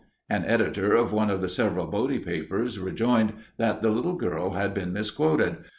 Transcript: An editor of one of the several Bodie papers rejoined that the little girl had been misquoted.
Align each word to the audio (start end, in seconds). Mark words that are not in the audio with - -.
An 0.31 0.43
editor 0.45 0.95
of 0.95 1.13
one 1.13 1.29
of 1.29 1.41
the 1.41 1.47
several 1.47 1.85
Bodie 1.85 2.17
papers 2.17 2.79
rejoined 2.79 3.33
that 3.57 3.83
the 3.83 3.91
little 3.91 4.15
girl 4.15 4.53
had 4.53 4.73
been 4.73 4.93
misquoted. 4.93 5.57